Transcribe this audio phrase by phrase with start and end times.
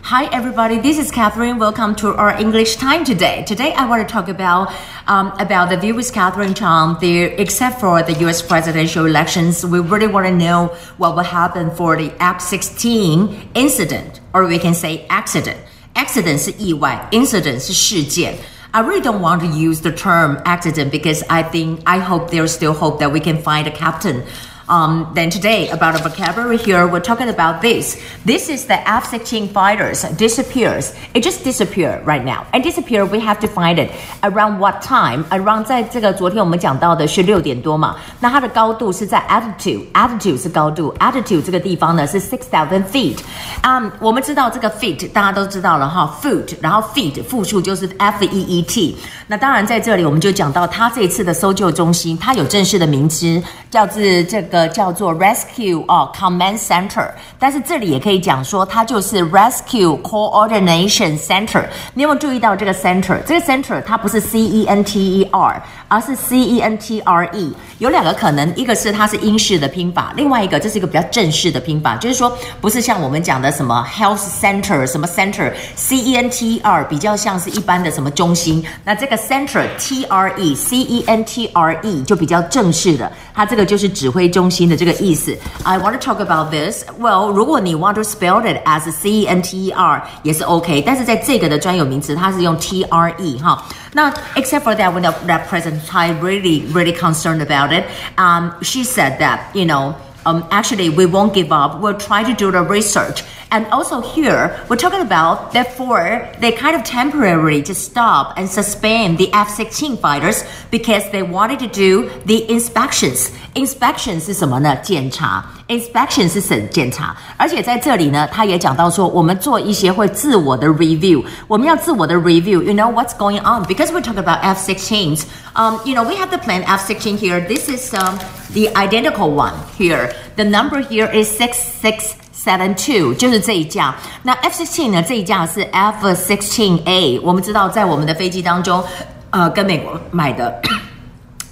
[0.00, 0.78] Hi, everybody.
[0.78, 1.58] This is Catherine.
[1.58, 3.44] Welcome to our English time today.
[3.46, 4.72] Today, I want to talk about
[5.06, 6.96] um, about the view with Catherine Chang.
[7.00, 8.40] The except for the U.S.
[8.40, 14.46] presidential elections, we really want to know what will happen for the F-16 incident, or
[14.46, 15.58] we can say accident.
[15.94, 18.36] Accident 是意外，incident 是事件。
[18.72, 22.74] I really don't want to use the term accident because I think I hope there's still
[22.74, 24.22] hope that we can find a captain
[24.70, 27.96] um, then today, about a vocabulary here, we're talking about this.
[28.24, 30.92] This is the F-16 fighters disappears.
[31.14, 32.46] It just disappeared right now.
[32.52, 33.92] And disappear, we have to find it
[34.24, 35.24] around what time?
[35.30, 37.94] Around 在这个昨天我们讲到的是六点多嘛。
[38.18, 43.18] 那它的高度是在 altitude，altitude 是高度，altitude 这个地方呢是 six thousand feet。
[43.62, 48.96] 嗯，我们知道这个 feet 大家都知道了哈，foot，然后 feet 复数就是 F E E T。
[49.28, 54.59] 那当然在这里我们就讲到它这一次的搜救中心，它有正式的名称，叫做这个。
[54.69, 61.65] 叫做 Rescue 哦 Command Center，但是这里也可以讲说它就是 Rescue Coordination Center。
[61.93, 63.17] 你有没有注意到这个 center？
[63.23, 67.53] 这个 center 它不是 C E N T E R，而是 C E N T R E。
[67.79, 78.63] 有两个可能，一个是它是英式的拼法，另外一个这是一个比较正式的拼法，就是说不是像我们讲的什么 Health Center 什么 Center，C E N T R 比较像是一般的什么中心。
[78.83, 85.36] 那这个 Center T R E C E N T R E 就比较正式的，它这个就是指挥中心的这个意思。
[85.62, 86.84] I want to talk about this.
[87.00, 92.84] Well，如果你 want to spell it as C E N T E R 也是 OK，但是在这个的专有名词它是用 T
[92.84, 93.62] R E 哈。
[93.92, 97.84] 那 except for that, when the, that President Tsai really really concerned about it,
[98.16, 99.94] um, she said that you know.
[100.24, 101.80] Um, actually, we won't give up.
[101.80, 103.22] We'll try to do the research.
[103.52, 109.18] And also here, we're talking about therefore they kind of temporarily to stop and suspend
[109.18, 113.30] the F-16 fighters because they wanted to do the inspections.
[113.54, 114.76] Inspections 是什么呢？
[114.82, 115.44] 检查。
[115.68, 125.24] Inspection 是审检查，而且在这里呢，他也讲到说，我们做一些会自我的 review，我们要自我的 review。You know what's going on because we're talking about F-16s.
[125.54, 127.40] Um, you know we have the plane F-16 here.
[127.40, 128.16] This is um
[128.52, 130.09] the identical one here.
[130.35, 133.95] The number here is six six seven two，就是这一架。
[134.23, 137.21] 那 F-16 呢，这一架是 F-16A。
[137.21, 138.83] 我们知道在我们的飞机当中，
[139.29, 140.61] 呃，跟美国买的，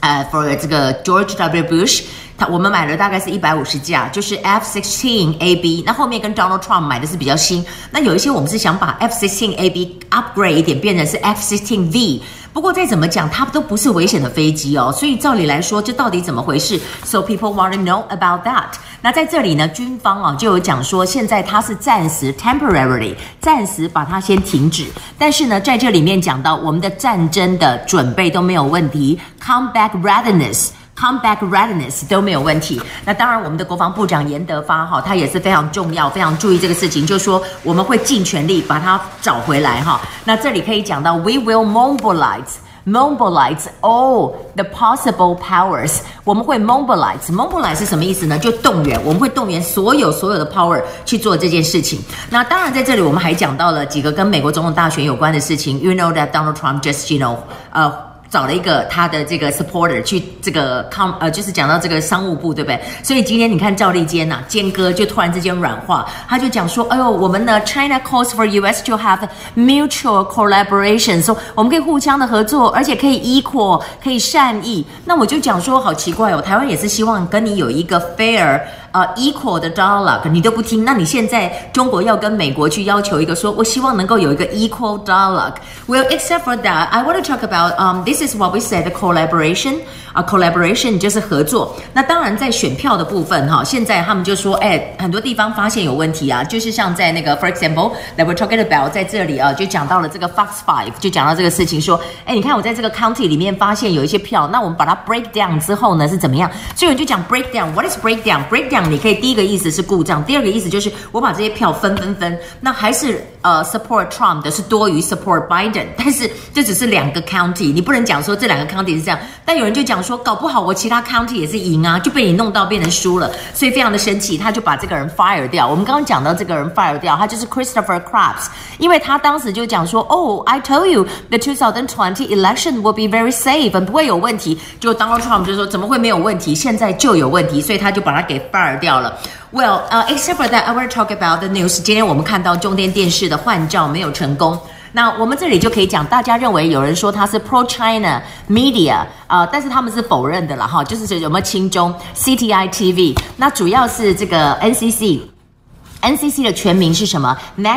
[0.00, 1.64] 呃，for 这个 George W.
[1.64, 2.02] Bush。
[2.38, 5.82] 他我们买了大概是一百五十架，就是 F-16 AB。
[5.84, 7.66] 那后面跟 Donald Trump 买的是比较新。
[7.90, 12.22] 那有一些我们是想把 F-16 AB upgrade 一点，变成是 F-16 V。
[12.52, 14.92] 不过再怎么讲，它都不是危险的飞机哦。
[14.92, 18.74] 所以照理来说，这到底怎么回事？So people want to know about that。
[19.00, 24.86] 那在这里呢，军方啊就有讲说，现在它是暂时 temporarily 暂时把它先停止。
[25.16, 30.70] 但是呢，在这里面讲到我们的战争的准备都没有问题，comeback readiness。
[30.98, 32.82] Comeback readiness 都没有问题。
[33.04, 40.00] 那当然，我们的国防部长严德发哈，他也是非常重要、非常注意这个事情，就是说我们会尽全力把它找回来哈。
[40.24, 45.98] 那这里可以讲到，We will mobilize, mobilize all the possible powers。
[46.24, 48.36] 我们会 mobilize, mobilize 是什么意思呢？
[48.36, 52.02] 就动员，我们会动员所有所有的 power 去做这件事情。
[52.28, 55.80] 那当然，在这里我们还讲到了几个跟美国总统大选有关的事情。
[55.80, 57.36] You know that Donald Trump just, you know,
[57.70, 58.07] 呃。
[58.30, 62.78] 找了一个他的这个 supporter 去这个抗呃，就是讲到这个商务部，对不对？
[63.02, 68.84] 所以今天你看赵立坚呐、啊，坚哥就突然之间软化，他就讲说，哎呦，我们的，China calls for U.S.
[68.84, 69.20] to have
[69.56, 74.84] mutual collaboration，说、我们可以互相的合作，而且可以 equal，可以善意。
[75.04, 78.60] 那我就讲说，好奇怪哦，台湾也是希望跟你有一个 fair。
[78.91, 88.21] 呃、uh,，equal 的 dialogue 你都不听，那你现在中国要跟美国去要求一个说，我希望能够有一个 equal dialogue。Well, except for that, I want to talk about um, this
[88.21, 89.79] is what we said the collaboration.
[90.13, 91.75] 啊，collaboration 就是合作。
[91.91, 106.47] 那当然，在选票的部分哈，现在他们就说，哎，很多地方发现有问题啊，就是像在那个，for example，that we're talking about，在这里啊，就讲到了这个 Fox Five，就讲到这个事情，说，哎，你看我在这个 county 里面发现有一些票，那我们把它 break down 之后呢，是怎么样？
[106.75, 119.98] 所以我就讲 break down，what is break down？break down 你可以第一个意思是故障，第二个意思就是我把这些票分分分，那还是呃 support Trump 的是多于 support Biden，但是这只是两个 county，你不能讲说这两个 county 是这样，但有人就讲。
[119.98, 125.66] 说搞不好我其他 county 也是赢啊，就被你弄到变成输了，所以非常的生气，他就把这个人 fire 掉。
[125.68, 128.46] 我们刚刚讲到这个人 fire 掉，他就是 Christopher Krebs，
[128.78, 134.58] 因为他当时就讲说，哦、oh,，I told you the 2020 election will be very safe，不会有问题。
[134.78, 136.54] 就 Donald Trump 就说怎么会没有问题？
[136.54, 139.18] 现在就有问题，所以他就把他给 fire 掉了。
[139.52, 141.80] Well，呃，except that，I want to talk about the news。
[141.82, 144.58] 今天我们看到中电电视的换照没有成功。
[144.92, 148.94] 那我们这里就可以讲，大家认为有人说他是 pro China media
[149.26, 153.14] 啊、呃，但是他们是否认的了哈，就是有没有亲中 CTI TV？
[153.36, 157.76] 那主要是这个 NCC，NCC 的全名是什么？National